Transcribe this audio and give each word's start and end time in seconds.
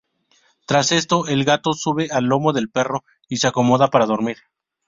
Tras 0.65 0.91
esto 0.93 1.27
el 1.27 1.45
gato 1.45 1.73
sube 1.73 2.07
al 2.11 2.23
lomo 2.23 2.53
del 2.53 2.71
perro 2.71 3.03
y 3.29 3.37
se 3.37 3.45
acomoda 3.45 3.89
para 3.89 4.07
dormir. 4.07 4.37